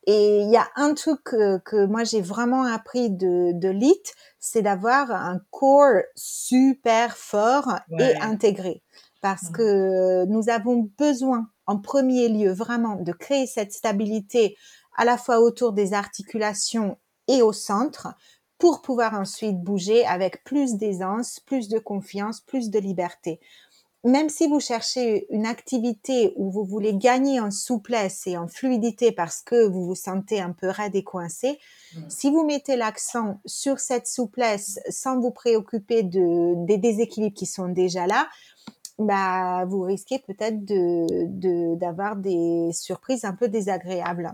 Et 0.06 0.40
il 0.42 0.52
y 0.52 0.58
a 0.58 0.68
un 0.76 0.94
truc 0.94 1.24
que, 1.24 1.86
moi 1.86 2.04
j'ai 2.04 2.20
vraiment 2.20 2.64
appris 2.64 3.10
de, 3.10 3.54
de 3.54 3.70
l'IT, 3.70 4.14
c'est 4.38 4.62
d'avoir 4.62 5.12
un 5.12 5.40
corps 5.50 6.02
super 6.14 7.16
fort 7.16 7.80
et 7.98 8.18
intégré. 8.18 8.84
parce 9.22 9.50
Mmh. 9.50 9.54
que 9.54 10.26
nous 10.26 10.50
avons 10.50 10.92
besoin 10.98 11.48
en 11.68 11.80
premier 11.80 12.28
lieu 12.28 12.52
vraiment 12.52 12.98
de 12.98 13.14
créer 13.14 13.48
cette 13.48 13.72
stabilité 13.72 14.58
à 14.98 15.06
la 15.06 15.18
fois 15.18 15.40
autour 15.40 15.72
des 15.72 15.94
articulations 15.94 16.98
et 17.28 17.42
au 17.42 17.54
centre 17.54 18.10
pour 18.58 18.82
pouvoir 18.82 19.14
ensuite 19.14 19.62
bouger 19.62 20.06
avec 20.06 20.44
plus 20.44 20.76
d'aisance, 20.76 21.40
plus 21.40 21.68
de 21.68 21.80
confiance, 21.80 22.42
plus 22.42 22.70
de 22.70 22.80
liberté. 22.80 23.40
Même 24.04 24.28
si 24.30 24.48
vous 24.48 24.60
cherchez 24.60 25.28
une 25.30 25.46
activité 25.46 26.34
où 26.36 26.52
vous 26.52 26.66
voulez 26.66 26.94
gagner 26.94 27.40
en 27.40 27.52
souplesse 27.52 28.28
et 28.28 28.38
en 28.38 28.48
fluidité 28.48 29.12
parce 29.12 29.42
que 29.42 29.66
vous 29.66 29.86
vous 29.86 29.96
sentez 29.96 30.42
un 30.42 30.52
peu 30.52 30.68
raide 30.68 30.96
et 30.96 31.04
coincé, 31.04 31.58
Mm. 31.96 32.10
si 32.10 32.30
vous 32.30 32.46
mettez 32.46 32.76
l'accent 32.76 33.40
sur 33.46 33.80
cette 33.80 34.08
souplesse 34.08 34.80
sans 34.90 35.20
vous 35.20 35.32
préoccuper 35.32 36.04
de, 36.04 36.66
des 36.66 36.78
déséquilibres 36.78 37.36
qui 37.36 37.46
sont 37.46 37.70
déjà 37.70 38.08
là, 38.08 38.28
bah, 39.00 39.66
vous 39.66 39.82
risquez 39.82 40.20
peut-être 40.20 40.64
de, 40.66 41.26
de, 41.28 41.76
d'avoir 41.76 42.16
des 42.16 42.70
surprises 42.74 43.26
un 43.26 43.34
peu 43.34 43.48
désagréables. 43.48 44.32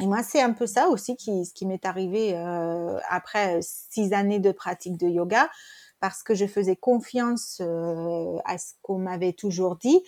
Et 0.00 0.06
moi, 0.06 0.22
c'est 0.22 0.40
un 0.40 0.52
peu 0.52 0.66
ça 0.66 0.88
aussi 0.88 1.16
qui, 1.16 1.44
ce 1.44 1.52
qui 1.52 1.66
m'est 1.66 1.84
arrivé 1.84 2.36
euh, 2.36 2.98
après 3.08 3.58
six 3.62 4.12
années 4.12 4.38
de 4.38 4.52
pratique 4.52 4.96
de 4.96 5.08
yoga, 5.08 5.48
parce 6.00 6.22
que 6.22 6.34
je 6.34 6.46
faisais 6.46 6.76
confiance 6.76 7.60
euh, 7.60 8.36
à 8.44 8.58
ce 8.58 8.74
qu'on 8.82 8.98
m'avait 8.98 9.32
toujours 9.32 9.76
dit. 9.76 10.00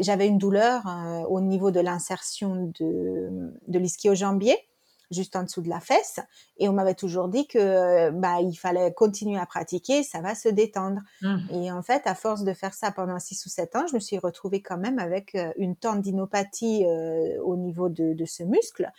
J'avais 0.00 0.26
une 0.26 0.38
douleur 0.38 0.86
euh, 0.86 1.22
au 1.22 1.40
niveau 1.40 1.70
de 1.70 1.80
l'insertion 1.80 2.72
de, 2.78 3.52
de 3.66 3.78
l'ischio-jambier 3.78 4.58
juste 5.10 5.36
en 5.36 5.44
dessous 5.44 5.62
de 5.62 5.68
la 5.68 5.80
fesse. 5.80 6.20
Et 6.58 6.68
on 6.68 6.72
m'avait 6.72 6.94
toujours 6.94 7.28
dit 7.28 7.46
que 7.46 8.10
bah, 8.10 8.40
il 8.40 8.54
fallait 8.54 8.92
continuer 8.92 9.38
à 9.38 9.46
pratiquer, 9.46 10.02
ça 10.02 10.20
va 10.20 10.34
se 10.34 10.48
détendre. 10.48 11.00
Mmh. 11.22 11.36
Et 11.50 11.72
en 11.72 11.82
fait, 11.82 12.02
à 12.06 12.14
force 12.14 12.44
de 12.44 12.52
faire 12.52 12.74
ça 12.74 12.90
pendant 12.90 13.18
6 13.18 13.46
ou 13.46 13.48
7 13.48 13.76
ans, 13.76 13.86
je 13.86 13.94
me 13.94 14.00
suis 14.00 14.18
retrouvée 14.18 14.60
quand 14.60 14.78
même 14.78 14.98
avec 14.98 15.34
euh, 15.34 15.52
une 15.56 15.76
tendinopathie 15.76 16.84
euh, 16.84 17.40
au 17.42 17.56
niveau 17.56 17.88
de, 17.88 18.12
de, 18.12 18.24
ce 18.24 18.42
muscle. 18.42 18.90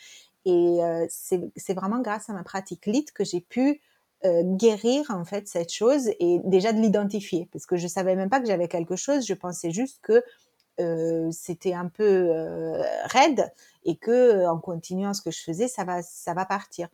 Et 0.45 0.83
euh, 0.83 1.05
c'est 1.09 1.74
vraiment 1.74 2.00
grâce 2.00 2.29
à 2.29 2.33
ma 2.33 2.43
pratique 2.43 2.85
LIT 2.85 3.05
que 3.13 3.24
j'ai 3.24 3.41
pu 3.41 3.81
euh, 4.24 4.43
guérir 4.43 5.05
en 5.12 5.25
fait 5.25 5.48
cette 5.48 5.72
chose 5.72 6.10
et 6.19 6.39
déjà 6.45 6.74
de 6.74 6.79
l'identifier 6.79 7.48
parce 7.51 7.65
que 7.65 7.75
je 7.75 7.88
savais 7.88 8.15
même 8.15 8.29
pas 8.29 8.39
que 8.39 8.48
j'avais 8.48 8.67
quelque 8.67 8.95
chose, 8.95 9.25
je 9.25 9.34
pensais 9.34 9.72
juste 9.72 10.00
que 10.01 10.24
euh, 10.79 11.29
c'était 11.31 11.74
un 11.74 11.88
peu 11.88 12.03
euh, 12.03 12.81
raide 13.05 13.51
et 13.84 13.95
que 13.98 14.45
en 14.48 14.57
continuant 14.57 15.13
ce 15.13 15.22
que 15.22 15.31
je 15.31 15.41
faisais, 15.41 15.67
ça 15.67 15.84
va, 15.84 16.01
ça 16.01 16.34
va 16.34 16.45
partir. 16.45 16.88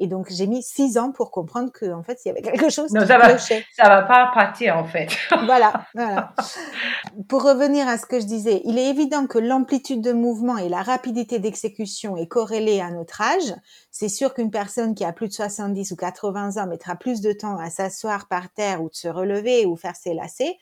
Et 0.00 0.08
donc 0.08 0.26
j'ai 0.28 0.48
mis 0.48 0.62
six 0.62 0.98
ans 0.98 1.12
pour 1.12 1.30
comprendre 1.30 1.70
que 1.70 1.86
en 1.92 2.02
fait 2.02 2.18
il 2.24 2.28
y 2.28 2.30
avait 2.32 2.42
quelque 2.42 2.68
chose 2.68 2.92
non, 2.92 3.02
qui 3.02 3.06
ça 3.06 3.18
clochait. 3.20 3.60
Va, 3.78 3.84
ça 3.84 3.88
va 3.88 4.02
pas 4.02 4.30
partir 4.34 4.76
en 4.76 4.84
fait. 4.84 5.08
voilà, 5.46 5.86
voilà. 5.94 6.34
Pour 7.28 7.44
revenir 7.44 7.86
à 7.86 7.96
ce 7.96 8.04
que 8.04 8.18
je 8.18 8.26
disais, 8.26 8.60
il 8.64 8.76
est 8.76 8.90
évident 8.90 9.28
que 9.28 9.38
l'amplitude 9.38 10.00
de 10.00 10.12
mouvement 10.12 10.58
et 10.58 10.68
la 10.68 10.82
rapidité 10.82 11.38
d'exécution 11.38 12.16
est 12.16 12.26
corrélée 12.26 12.80
à 12.80 12.90
notre 12.90 13.20
âge. 13.20 13.54
C'est 13.92 14.08
sûr 14.08 14.34
qu'une 14.34 14.50
personne 14.50 14.96
qui 14.96 15.04
a 15.04 15.12
plus 15.12 15.28
de 15.28 15.32
70 15.32 15.92
ou 15.92 15.96
80 15.96 16.56
ans 16.56 16.66
mettra 16.66 16.96
plus 16.96 17.20
de 17.20 17.32
temps 17.32 17.56
à 17.58 17.70
s'asseoir 17.70 18.26
par 18.26 18.50
terre 18.50 18.82
ou 18.82 18.90
de 18.90 18.94
se 18.96 19.06
relever 19.06 19.64
ou 19.64 19.76
faire 19.76 19.94
ses 19.94 20.12
lacets 20.12 20.56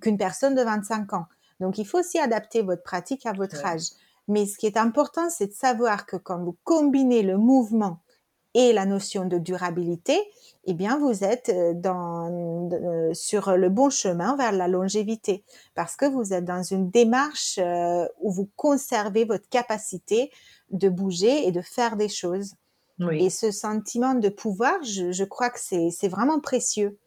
qu'une 0.00 0.16
personne 0.16 0.54
de 0.54 0.62
25 0.62 1.12
ans. 1.12 1.26
Donc, 1.60 1.76
il 1.76 1.84
faut 1.84 1.98
aussi 1.98 2.18
adapter 2.18 2.62
votre 2.62 2.82
pratique 2.82 3.26
à 3.26 3.32
votre 3.32 3.62
Ouais. 3.64 3.72
âge. 3.72 3.88
Mais 4.26 4.46
ce 4.46 4.56
qui 4.56 4.66
est 4.66 4.76
important, 4.76 5.28
c'est 5.28 5.48
de 5.48 5.52
savoir 5.52 6.06
que 6.06 6.16
quand 6.16 6.38
vous 6.38 6.56
combinez 6.64 7.22
le 7.22 7.36
mouvement 7.36 7.98
et 8.54 8.72
la 8.72 8.86
notion 8.86 9.26
de 9.26 9.38
durabilité, 9.38 10.18
eh 10.64 10.74
bien, 10.74 10.98
vous 10.98 11.24
êtes 11.24 11.48
euh, 11.48 11.72
dans, 11.74 12.70
euh, 12.72 13.12
sur 13.14 13.56
le 13.56 13.68
bon 13.68 13.90
chemin 13.90 14.36
vers 14.36 14.52
la 14.52 14.68
longévité 14.68 15.44
parce 15.74 15.96
que 15.96 16.06
vous 16.06 16.32
êtes 16.32 16.44
dans 16.44 16.62
une 16.62 16.90
démarche 16.90 17.58
euh, 17.58 18.06
où 18.20 18.30
vous 18.30 18.48
conservez 18.56 19.24
votre 19.24 19.48
capacité 19.48 20.30
de 20.70 20.88
bouger 20.88 21.46
et 21.46 21.52
de 21.52 21.62
faire 21.62 21.96
des 21.96 22.08
choses. 22.08 22.54
Oui. 23.00 23.24
Et 23.24 23.30
ce 23.30 23.50
sentiment 23.50 24.14
de 24.14 24.28
pouvoir, 24.28 24.82
je, 24.82 25.12
je 25.12 25.24
crois 25.24 25.50
que 25.50 25.60
c'est 25.60 26.08
vraiment 26.08 26.40
précieux. 26.40 26.98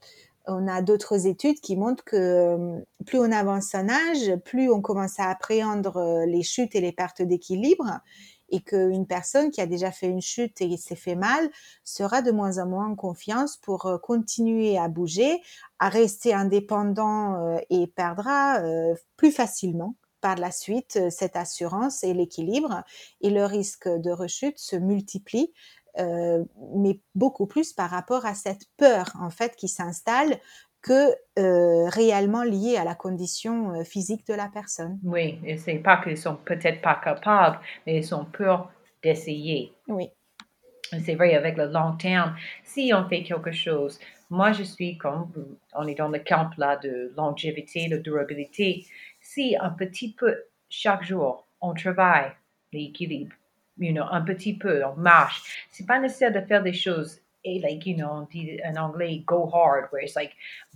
On 0.48 0.68
a 0.68 0.82
d'autres 0.82 1.28
études 1.28 1.60
qui 1.60 1.76
montrent 1.76 2.04
que 2.04 2.82
plus 3.06 3.20
on 3.20 3.32
avance 3.32 3.76
en 3.76 3.90
âge, 3.90 4.36
plus 4.46 4.72
on 4.72 4.82
commence 4.82 5.20
à 5.20 5.30
appréhender 5.30 5.92
les 6.26 6.42
chutes 6.42 6.76
et 6.76 6.82
les 6.82 6.94
pertes 6.94 7.22
d'équilibre, 7.22 8.00
et 8.51 8.62
qu'une 8.62 9.08
personne 9.08 9.50
qui 9.50 9.62
a 9.62 9.65
déjà 9.65 9.91
fait 9.91 10.08
une 10.08 10.22
chute 10.22 10.62
et 10.62 10.77
s'est 10.77 10.96
fait 10.96 11.15
mal 11.15 11.50
sera 11.84 12.22
de 12.22 12.31
moins 12.31 12.58
en 12.60 12.67
moins 12.67 12.88
en 12.88 12.96
confiance 12.96 13.58
pour 13.58 13.86
euh, 13.86 13.98
continuer 13.98 14.77
à 14.77 14.89
bouger, 14.89 15.41
à 15.79 15.89
rester 15.89 16.34
indépendant 16.34 17.36
euh, 17.36 17.58
et 17.70 17.88
perdra 17.88 18.60
euh, 18.60 18.93
plus 19.15 19.31
facilement 19.31 19.96
par 20.20 20.36
la 20.36 20.51
suite 20.51 21.10
cette 21.10 21.36
assurance 21.36 22.03
et 22.03 22.13
l'équilibre, 22.13 22.84
et 23.22 23.31
le 23.31 23.43
risque 23.46 23.88
de 23.88 24.12
rechute 24.12 24.60
se 24.60 24.75
multiplie 24.75 25.51
mais 25.98 27.01
beaucoup 27.15 27.48
plus 27.48 27.74
par 27.74 27.89
rapport 27.89 28.25
à 28.25 28.34
cette 28.34 28.62
peur 28.77 29.12
en 29.20 29.29
fait 29.29 29.58
qui 29.58 29.67
s'installe 29.67 30.39
que 30.82 31.12
euh, 31.40 31.88
réellement 31.90 32.44
liée 32.44 32.78
à 32.78 32.84
la 32.84 32.96
condition 32.96 33.74
euh, 33.74 33.84
physique 33.84 34.26
de 34.28 34.34
la 34.34 34.50
personne. 34.50 35.00
Oui, 35.04 35.40
et 35.46 35.58
c'est 35.58 35.76
pas 35.76 35.98
qu'ils 35.98 36.18
sont 36.18 36.36
peut-être 36.36 36.82
pas 36.82 37.00
capables, 37.04 37.60
mais 37.86 37.98
ils 37.98 38.04
sont 38.04 38.26
peur 38.26 38.72
d'essayer. 39.04 39.74
Oui. 39.88 40.10
C'est 41.06 41.16
vrai, 41.16 41.36
avec 41.36 41.56
le 41.58 41.68
long 41.68 41.96
terme, 41.96 42.36
si 42.64 42.92
on 42.94 43.08
fait 43.08 43.24
quelque 43.24 43.52
chose, 43.52 43.98
moi 44.30 44.52
je 44.52 44.64
suis 44.64 44.98
comme, 44.98 45.32
on 45.74 45.88
est 45.88 45.96
dans 45.96 46.10
le 46.10 46.20
camp 46.20 46.50
là 46.58 46.76
de 46.76 47.14
longévité, 47.16 47.88
de 47.88 47.98
durabilité, 47.98 48.86
si 49.22 49.56
un 49.56 49.70
petit 49.70 50.14
peu 50.14 50.36
chaque 50.70 51.04
jour, 51.04 51.48
on 51.62 51.74
travaille 51.74 52.32
l'équilibre, 52.74 53.34
you 53.78 53.94
know, 53.94 54.04
un 54.12 54.22
petit 54.22 54.58
peu, 54.58 54.84
on 54.84 54.96
marche, 54.96 55.66
c'est 55.72 55.86
pas 55.86 56.00
nécessaire 56.00 56.34
de 56.34 56.42
faire 56.42 56.62
des 56.62 56.74
choses 56.74 57.21
like, 57.46 57.86
you 57.86 57.96
know, 57.96 58.10
on 58.10 58.28
dit 58.32 58.60
en 58.66 58.76
anglais 58.78 59.24
go 59.26 59.50
hard, 59.52 59.86
where 59.92 60.04
it's 60.04 60.16
like 60.16 60.32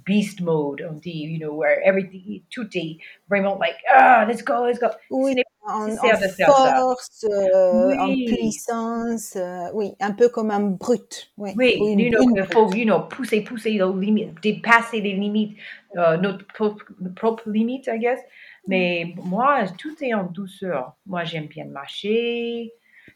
beast 0.05 0.41
mode, 0.41 0.81
on 0.81 0.99
dit, 0.99 1.11
you 1.13 1.39
know, 1.39 1.53
where 1.53 1.81
everything, 1.83 2.41
tout 2.49 2.67
est 2.75 2.97
vraiment 3.29 3.57
like, 3.59 3.77
ah, 3.93 4.25
let's 4.27 4.41
go, 4.43 4.65
let's 4.65 4.79
go. 4.79 4.87
Oui, 5.11 5.35
en, 5.67 5.81
en 5.83 5.85
nécessaire 5.87 6.19
de 6.19 6.27
faire 6.27 6.55
ça. 6.55 6.75
force, 6.79 7.25
euh, 7.29 7.95
en 7.97 8.13
puissance, 8.15 9.35
euh, 9.35 9.69
oui, 9.73 9.93
un 9.99 10.11
peu 10.11 10.29
comme 10.29 10.51
un 10.51 10.59
brut. 10.61 11.31
Oui, 11.37 11.51
Oui, 11.57 11.75
une- 11.79 11.99
you 11.99 12.09
know, 12.11 12.25
brute. 12.25 12.53
faut, 12.53 12.71
you 12.73 12.85
know, 12.85 13.01
pousser, 13.09 13.41
pousser 13.41 13.75
nos 13.77 13.97
limites, 13.99 14.41
dépasser 14.41 15.01
les 15.01 15.13
limites, 15.13 15.57
euh, 15.97 16.17
notre 16.17 16.45
propre, 16.47 16.83
propre 17.15 17.49
limite, 17.49 17.87
I 17.87 17.99
guess. 17.99 18.19
Mais 18.67 19.13
moi, 19.23 19.65
tout 19.77 19.95
est 20.03 20.13
en 20.13 20.23
douceur. 20.23 20.95
Moi, 21.05 21.23
j'aime 21.23 21.45
bien 21.47 21.65
marcher. 21.65 22.73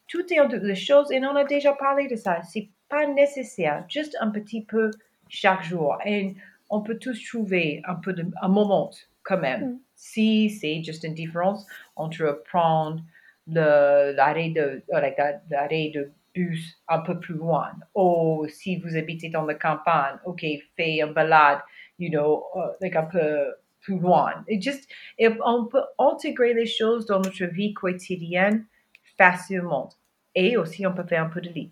Tout 0.08 0.32
est 0.32 0.40
en 0.40 0.46
douceur. 0.46 0.64
Les 0.64 0.76
choses, 0.76 1.12
et 1.12 1.20
on 1.24 1.36
a 1.36 1.44
déjà 1.44 1.74
parlé 1.74 2.08
de 2.08 2.16
ça, 2.16 2.42
c'est 2.44 2.70
pas 2.90 3.08
nécessaire. 3.08 3.86
Juste 3.88 4.18
un 4.20 4.30
petit 4.30 4.64
peu 4.64 4.92
chaque 5.30 5.64
jour. 5.64 5.98
Et 6.06 6.36
on 6.70 6.82
peut 6.82 6.98
tous 6.98 7.24
trouver 7.28 7.82
un 7.86 7.96
peu 7.96 8.14
de, 8.14 8.26
un 8.42 8.48
moment 8.48 8.92
quand 9.24 9.40
même. 9.40 9.66
Mm. 9.66 9.80
Si 9.96 10.50
c'est 10.50 10.84
juste 10.84 11.04
une 11.04 11.14
différence 11.14 11.66
entre 11.96 12.44
prendre 12.50 13.02
l'arrêt 13.48 14.50
de, 14.50 14.84
euh, 14.94 15.12
l'arrêt 15.50 15.92
de 15.94 16.12
bus 16.34 16.82
un 16.88 17.00
peu 17.00 17.20
plus 17.20 17.36
loin. 17.36 17.72
Ou 17.96 18.46
si 18.50 18.78
vous 18.78 18.96
habitez 18.96 19.30
dans 19.30 19.46
la 19.46 19.56
campagne, 19.56 20.18
ok, 20.26 20.46
fais 20.76 21.02
une 21.02 21.14
balade, 21.14 21.60
you 21.98 22.10
know, 22.10 22.44
euh, 22.56 22.68
like 22.82 22.96
un 22.96 23.04
peu 23.06 23.54
plus 23.82 24.00
loin. 24.00 24.44
Et 24.48 24.62
juste, 24.62 24.90
et 25.18 25.30
on 25.46 25.66
peut 25.66 25.84
intégrer 25.98 26.54
les 26.54 26.66
choses 26.66 27.06
dans 27.06 27.20
notre 27.20 27.46
vie 27.46 27.74
quotidienne 27.74 28.66
facilement. 29.18 29.90
Et 30.36 30.58
aussi, 30.58 30.86
on 30.86 30.94
peut 30.94 31.04
faire 31.04 31.24
un 31.24 31.30
peu 31.30 31.42
de 31.42 31.50
lit. 31.50 31.72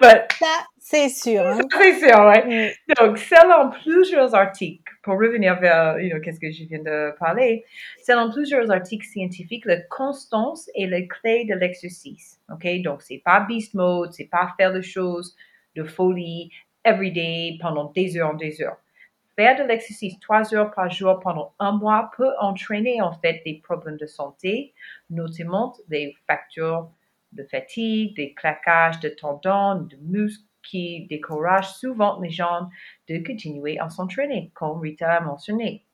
But, 0.00 0.32
Ça, 0.38 0.66
c'est 0.78 1.08
sûr. 1.08 1.46
hein. 1.46 1.58
c'est 1.78 1.98
sûr, 1.98 2.18
ouais. 2.26 2.44
Mm. 2.44 2.94
Donc, 2.98 3.18
selon 3.18 3.70
plusieurs 3.70 4.34
articles, 4.34 4.92
pour 5.02 5.14
revenir 5.14 5.58
vers, 5.60 5.98
you 6.00 6.10
know, 6.10 6.20
qu'est-ce 6.20 6.40
que 6.40 6.50
je 6.50 6.64
viens 6.64 6.82
de 6.82 7.16
parler, 7.18 7.64
selon 8.04 8.30
plusieurs 8.30 8.70
articles 8.70 9.06
scientifiques, 9.06 9.64
la 9.64 9.80
constance 9.82 10.68
est 10.74 10.86
la 10.86 11.02
clé 11.02 11.44
de 11.44 11.54
l'exercice. 11.54 12.40
OK? 12.52 12.66
Donc, 12.82 13.02
c'est 13.02 13.22
pas 13.24 13.40
beast 13.40 13.74
mode, 13.74 14.12
c'est 14.12 14.28
pas 14.30 14.52
faire 14.56 14.72
des 14.72 14.82
choses 14.82 15.36
de 15.76 15.84
folie, 15.84 16.50
everyday, 16.84 17.58
pendant 17.60 17.90
des 17.92 18.16
heures, 18.16 18.34
des 18.36 18.60
heures. 18.60 18.76
Faire 19.36 19.56
de 19.56 19.62
l'exercice 19.62 20.18
trois 20.20 20.54
heures 20.54 20.72
par 20.72 20.90
jour 20.90 21.18
pendant 21.20 21.54
un 21.58 21.72
mois 21.72 22.10
peut 22.16 22.32
entraîner, 22.38 23.00
en 23.00 23.12
fait, 23.12 23.40
des 23.46 23.60
problèmes 23.62 23.96
de 23.96 24.06
santé, 24.06 24.74
notamment 25.08 25.74
des 25.88 26.14
facteurs 26.26 26.90
de 27.32 27.44
fatigue, 27.44 28.16
des 28.16 28.34
claquages 28.34 29.00
de 29.00 29.08
tendons, 29.08 29.82
de 29.82 29.96
muscles 30.00 30.44
qui 30.62 31.06
découragent 31.08 31.74
souvent 31.74 32.20
les 32.20 32.30
gens 32.30 32.68
de 33.08 33.18
continuer 33.18 33.78
à 33.78 33.88
s'entraîner, 33.88 34.50
comme 34.54 34.80
Rita 34.80 35.10
a 35.10 35.20
mentionné. 35.20 35.84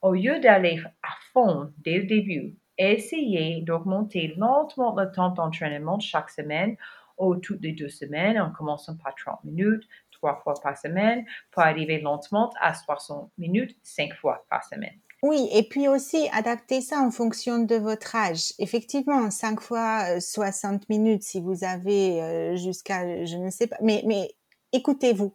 Au 0.00 0.14
lieu 0.14 0.38
d'aller 0.40 0.80
à 1.02 1.10
fond 1.32 1.72
dès 1.78 1.98
le 1.98 2.06
début, 2.06 2.56
essayez 2.78 3.62
d'augmenter 3.62 4.34
lentement 4.36 4.94
le 4.94 5.10
temps 5.10 5.30
d'entraînement 5.30 5.98
chaque 5.98 6.30
semaine 6.30 6.76
ou 7.18 7.34
toutes 7.36 7.62
les 7.62 7.72
deux 7.72 7.88
semaines 7.88 8.40
en 8.40 8.50
commençant 8.52 8.96
par 8.96 9.14
30 9.16 9.42
minutes, 9.44 9.86
trois 10.12 10.36
fois 10.36 10.54
par 10.62 10.76
semaine 10.76 11.24
pour 11.50 11.62
arriver 11.62 12.00
lentement 12.00 12.50
à 12.60 12.74
60 12.74 13.30
minutes 13.38 13.76
cinq 13.82 14.14
fois 14.14 14.46
par 14.48 14.64
semaine. 14.64 14.98
Oui, 15.22 15.48
et 15.52 15.64
puis 15.64 15.88
aussi 15.88 16.28
adapter 16.32 16.80
ça 16.80 17.00
en 17.00 17.10
fonction 17.10 17.58
de 17.58 17.74
votre 17.74 18.14
âge. 18.14 18.52
Effectivement, 18.58 19.30
cinq 19.30 19.60
fois 19.60 20.20
60 20.20 20.82
euh, 20.82 20.84
minutes 20.88 21.24
si 21.24 21.40
vous 21.40 21.64
avez 21.64 22.22
euh, 22.22 22.56
jusqu'à, 22.56 23.24
je 23.24 23.36
ne 23.36 23.50
sais 23.50 23.66
pas, 23.66 23.78
mais, 23.82 24.02
mais 24.06 24.30
écoutez-vous. 24.72 25.34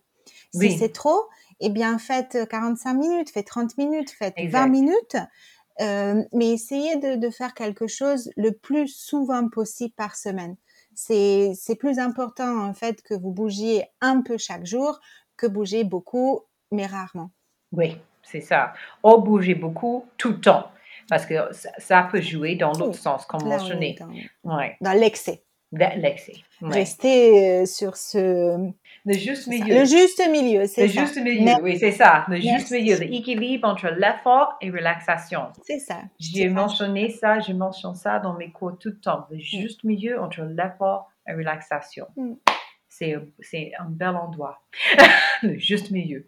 Si 0.54 0.78
c'est 0.78 0.94
trop, 0.94 1.26
eh 1.60 1.70
bien 1.70 1.98
faites 1.98 2.48
45 2.48 2.94
minutes, 2.94 3.30
faites 3.32 3.48
30 3.48 3.78
minutes, 3.78 4.12
faites 4.12 4.36
20 4.38 4.68
minutes. 4.68 5.18
Euh, 5.82 6.24
mais 6.32 6.52
essayez 6.52 6.98
de, 6.98 7.16
de, 7.16 7.30
faire 7.32 7.56
quelque 7.56 7.88
chose 7.88 8.30
le 8.38 8.52
plus 8.52 8.88
souvent 8.88 9.50
possible 9.50 9.94
par 9.96 10.16
semaine. 10.16 10.56
C'est 10.94 11.76
plus 11.80 11.98
important 11.98 12.64
en 12.64 12.74
fait 12.76 13.02
que 13.02 13.16
vous 13.16 13.32
bougiez 13.32 13.86
un 14.00 14.22
peu 14.22 14.38
chaque 14.38 14.68
jour 14.68 15.00
que 15.36 15.48
bouger 15.48 15.84
beaucoup, 15.84 16.42
mais 16.72 16.86
rarement. 16.86 17.32
Oui, 17.72 17.98
c'est 18.24 18.42
ça. 18.42 18.74
Ou 19.04 19.18
bouger 19.18 19.56
beaucoup 19.56 20.06
tout 20.18 20.32
le 20.32 20.40
temps. 20.40 20.70
Parce 21.10 21.26
que 21.26 21.36
ça, 21.78 22.08
peut 22.10 22.22
jouer 22.22 22.56
dans 22.56 22.72
l'autre 22.74 22.98
sens, 22.98 23.26
comme 23.26 23.44
mentionné. 23.44 23.96
Dans, 24.00 24.58
ouais. 24.58 24.78
dans 24.82 24.94
l'excès. 24.94 25.44
L'excès. 25.72 26.34
Rester 26.62 27.62
euh, 27.62 27.66
sur 27.66 27.98
ce. 27.98 28.72
Le 29.06 29.14
juste 29.14 29.48
milieu. 29.48 29.80
Le 29.80 29.86
juste 29.86 30.22
milieu, 30.30 30.68
c'est 30.68 30.88
ça. 30.88 31.02
Le 31.02 31.06
juste 31.06 31.22
milieu, 31.22 31.54
oui, 31.64 31.78
c'est 31.78 31.92
ça. 31.92 32.26
Le 32.28 32.36
juste 32.36 32.72
milieu, 32.72 32.98
l'équilibre 32.98 33.68
entre 33.68 33.88
l'effort 33.88 34.56
et 34.62 34.70
relaxation. 34.70 35.48
C'est 35.64 35.80
ça. 35.80 35.98
J'ai 36.20 36.48
mentionné 36.50 37.10
ça, 37.10 37.40
je 37.40 37.54
mentionne 37.54 37.96
ça 37.96 38.20
dans 38.20 38.34
mes 38.36 38.52
cours 38.52 38.78
tout 38.80 38.90
le 38.90 39.00
temps. 39.00 39.26
Le 39.32 39.38
mm. 39.38 39.42
juste 39.42 39.84
milieu 39.84 40.22
entre 40.22 40.42
l'effort 40.44 41.12
et 41.28 41.34
relaxation. 41.34 42.06
Mm. 42.16 42.34
C'est 42.94 43.72
un 43.80 43.90
bel 43.90 44.16
endroit. 44.16 44.62
le 45.44 45.58
juste 45.58 45.92
milieu. 45.92 46.28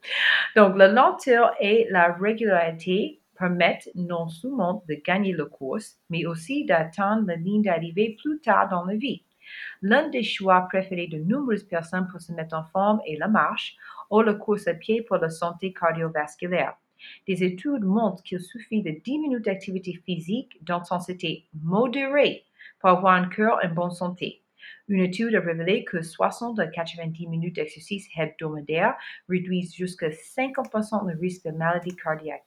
Donc, 0.56 0.76
la 0.78 0.88
lenteur 0.88 1.54
et 1.60 1.88
la 1.90 2.14
régularité 2.14 3.22
permettent 3.38 3.90
non 3.94 4.28
seulement 4.30 4.84
de 4.88 4.96
gagner 4.96 5.34
la 5.34 5.46
course, 5.46 6.00
mais 6.10 6.26
aussi 6.26 6.66
d'atteindre 6.66 7.28
la 7.28 7.36
ligne 7.36 7.62
d'arrivée 7.62 8.18
plus 8.22 8.40
tard 8.40 8.70
dans 8.70 8.86
la 8.86 8.96
vie. 8.96 9.24
L'un 9.82 10.10
des 10.10 10.24
choix 10.24 10.62
préférés 10.62 11.08
de 11.08 11.20
nombreuses 11.20 11.64
personnes 11.64 12.08
pour 12.12 12.22
se 12.22 12.32
mettre 12.32 12.56
en 12.56 12.64
forme 12.64 13.02
est 13.06 13.18
la 13.18 13.28
marche 13.28 13.76
ou 14.10 14.22
la 14.22 14.34
course 14.34 14.68
à 14.68 14.74
pied 14.74 15.04
pour 15.04 15.18
la 15.18 15.30
santé 15.30 15.72
cardiovasculaire. 15.72 16.76
Des 17.28 17.44
études 17.44 17.84
montrent 17.84 18.24
qu'il 18.24 18.40
suffit 18.40 18.82
de 18.82 18.92
10 19.04 19.20
minutes 19.20 19.46
d'activité 19.46 20.02
physique 20.06 20.58
d'intensité 20.64 21.46
modérée 21.62 22.46
pour 22.80 22.90
avoir 22.90 23.14
un 23.14 23.28
cœur 23.28 23.60
en 23.64 23.70
bonne 23.70 23.92
santé. 23.92 24.42
Une 24.88 25.02
étude 25.02 25.36
a 25.36 25.40
révélé 25.40 25.84
que 25.84 26.02
60 26.02 26.60
à 26.60 26.68
90 26.68 27.28
minutes 27.28 27.56
d'exercice 27.56 28.08
hebdomadaire 28.18 28.96
réduisent 29.30 29.74
jusqu'à 29.74 30.10
50% 30.10 31.08
le 31.08 31.20
risque 31.20 31.46
de 31.46 31.52
maladie 31.52 31.96
cardiaque. 31.96 32.44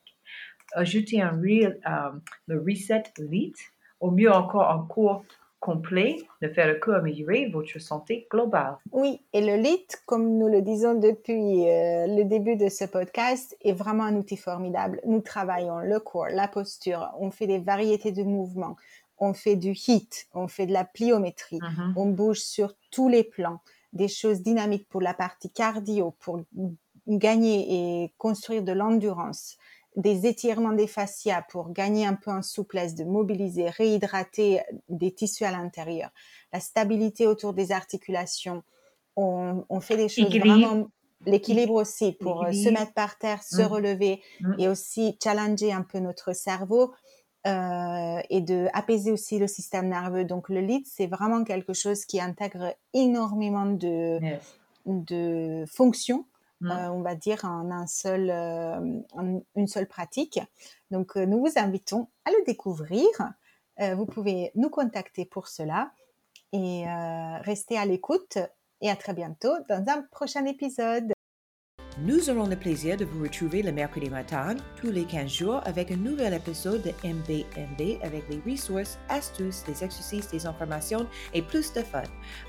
Ajoutez 0.72 1.22
un 1.22 1.40
euh, 1.42 2.10
le 2.46 2.60
Reset 2.60 3.04
Elite, 3.18 3.58
ou 4.00 4.10
mieux 4.10 4.30
encore 4.30 4.70
un 4.70 4.86
cours 4.86 5.24
complet 5.60 6.16
de 6.40 6.48
faire 6.48 6.78
que 6.78 6.92
améliorer 6.92 7.46
votre 7.46 7.78
santé 7.80 8.26
globale. 8.30 8.76
Oui, 8.92 9.20
et 9.32 9.40
le 9.40 9.60
LIT, 9.60 9.88
comme 10.06 10.38
nous 10.38 10.48
le 10.48 10.62
disons 10.62 10.94
depuis 10.94 11.68
euh, 11.68 12.06
le 12.06 12.24
début 12.24 12.56
de 12.56 12.68
ce 12.68 12.84
podcast, 12.84 13.56
est 13.62 13.72
vraiment 13.72 14.04
un 14.04 14.14
outil 14.14 14.36
formidable. 14.36 15.00
Nous 15.04 15.20
travaillons 15.20 15.80
le 15.80 15.98
corps, 15.98 16.28
la 16.30 16.48
posture, 16.48 17.10
on 17.18 17.30
fait 17.30 17.46
des 17.46 17.58
variétés 17.58 18.12
de 18.12 18.22
mouvements, 18.22 18.76
on 19.20 19.34
fait 19.34 19.56
du 19.56 19.72
HIT, 19.72 20.28
on 20.34 20.48
fait 20.48 20.66
de 20.66 20.72
la 20.72 20.84
pliométrie, 20.84 21.58
mm-hmm. 21.58 21.92
on 21.96 22.06
bouge 22.06 22.40
sur 22.40 22.74
tous 22.90 23.08
les 23.08 23.24
plans, 23.24 23.60
des 23.92 24.08
choses 24.08 24.42
dynamiques 24.42 24.88
pour 24.88 25.00
la 25.00 25.14
partie 25.14 25.50
cardio, 25.50 26.14
pour 26.20 26.40
gagner 27.06 28.02
et 28.02 28.14
construire 28.18 28.62
de 28.62 28.72
l'endurance 28.72 29.56
des 29.98 30.26
étirements 30.26 30.72
des 30.72 30.86
fascias 30.86 31.42
pour 31.50 31.72
gagner 31.72 32.06
un 32.06 32.14
peu 32.14 32.30
en 32.30 32.40
souplesse, 32.42 32.94
de 32.94 33.04
mobiliser, 33.04 33.68
réhydrater 33.68 34.60
des 34.88 35.12
tissus 35.12 35.44
à 35.44 35.50
l'intérieur, 35.50 36.10
la 36.52 36.60
stabilité 36.60 37.26
autour 37.26 37.52
des 37.52 37.72
articulations. 37.72 38.62
On, 39.16 39.80
fait 39.80 39.96
des 39.96 40.08
choses 40.08 40.32
vraiment 40.38 40.86
l'équilibre 41.26 41.74
aussi 41.74 42.12
pour 42.12 42.44
euh, 42.44 42.52
se 42.52 42.68
mettre 42.68 42.92
par 42.92 43.18
terre, 43.18 43.42
se 43.42 43.60
mmh. 43.60 43.66
relever 43.66 44.22
mmh. 44.40 44.54
et 44.58 44.68
aussi 44.68 45.18
challenger 45.20 45.72
un 45.72 45.82
peu 45.82 45.98
notre 45.98 46.32
cerveau 46.32 46.92
euh, 47.46 48.20
et 48.30 48.40
de 48.40 48.68
apaiser 48.72 49.12
aussi 49.12 49.38
le 49.38 49.46
système 49.46 49.88
nerveux. 49.88 50.24
Donc 50.24 50.48
le 50.48 50.60
lead, 50.60 50.86
c'est 50.86 51.06
vraiment 51.06 51.44
quelque 51.44 51.72
chose 51.72 52.04
qui 52.04 52.20
intègre 52.20 52.74
énormément 52.94 53.66
de, 53.66 54.18
de 54.86 55.64
fonctions 55.66 56.24
Mmh. 56.60 56.70
Euh, 56.70 56.90
on 56.90 57.02
va 57.02 57.14
dire 57.14 57.44
en 57.44 57.70
un 57.70 57.86
seul, 57.86 58.30
euh, 58.30 59.00
une 59.54 59.66
seule 59.68 59.86
pratique. 59.86 60.40
Donc, 60.90 61.16
nous 61.16 61.38
vous 61.40 61.52
invitons 61.56 62.08
à 62.24 62.30
le 62.30 62.44
découvrir. 62.44 63.06
vous 63.78 64.06
pouvez 64.06 64.50
nous 64.54 64.70
contacter 64.70 65.24
pour 65.24 65.46
cela 65.48 65.92
et 66.52 66.84
rester 67.42 67.78
à 67.78 67.84
l'écoute. 67.84 68.38
Et 68.80 68.90
à 68.90 68.96
très 68.96 69.12
bientôt 69.12 69.52
dans 69.68 69.84
un 69.88 70.02
prochain 70.02 70.44
épisode. 70.46 71.12
Nous 72.04 72.30
aurons 72.30 72.46
le 72.46 72.54
plaisir 72.54 72.96
de 72.96 73.04
vous 73.04 73.24
retrouver 73.24 73.60
le 73.60 73.72
mercredi 73.72 74.08
matin, 74.08 74.54
tous 74.80 74.92
les 74.92 75.04
15 75.04 75.28
jours, 75.28 75.60
avec 75.64 75.90
un 75.90 75.96
nouvel 75.96 76.32
épisode 76.32 76.80
de 76.82 76.92
MBMB 77.02 77.98
avec 78.02 78.22
les 78.30 78.40
ressources, 78.48 79.00
astuces, 79.08 79.64
des 79.64 79.82
exercices, 79.82 80.30
des 80.30 80.46
informations 80.46 81.08
et 81.34 81.42
plus 81.42 81.72
de 81.72 81.80
fun. 81.80 82.04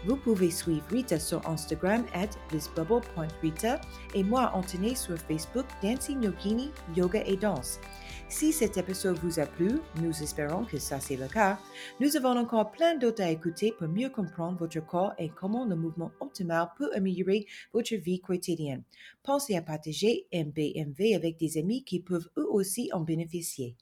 Vous 0.06 0.18
pouvez 0.18 0.52
suivre 0.52 0.84
Rita 0.92 1.18
sur 1.18 1.42
Instagram 1.50 2.06
at 2.14 2.30
thisbubble.rita 2.50 3.82
et 4.14 4.24
moi, 4.24 4.52
Anthony, 4.54 4.96
sur 4.96 5.18
Facebook, 5.18 5.66
Dancing 5.82 6.22
Yogini, 6.22 6.70
Yoga 6.96 7.24
et 7.26 7.36
Danse. 7.36 7.80
Si 8.30 8.54
cet 8.54 8.78
épisode 8.78 9.18
vous 9.18 9.40
a 9.40 9.48
plu, 9.48 9.80
nous 10.04 10.22
espérons 10.22 10.64
que 10.64 10.78
ça 10.78 11.00
c'est 11.00 11.18
le 11.18 11.28
cas, 11.28 11.60
nous 12.00 12.16
avons 12.16 12.38
encore 12.38 12.72
plein 12.72 12.96
d'autres 12.96 13.24
à 13.24 13.32
écouter 13.32 13.74
pour 13.76 13.88
mieux 13.88 14.10
comprendre 14.10 14.60
votre 14.60 14.86
corps 14.86 15.14
et 15.18 15.30
comment 15.30 15.66
le 15.66 15.76
mouvement 15.76 16.12
optimal 16.20 16.70
peut 16.78 16.92
améliorer 16.94 17.48
votre 17.74 17.96
vie 17.96 18.22
quotidienne. 18.22 18.84
Pensez 19.24 19.56
à 19.56 19.64
partager 19.64 20.28
MBMV 20.32 21.16
avec 21.16 21.38
des 21.38 21.58
amis 21.58 21.84
qui 21.84 22.02
peuvent 22.02 22.30
eux 22.38 22.48
aussi 22.48 22.92
en 22.94 23.02
bénéficier. 23.02 23.76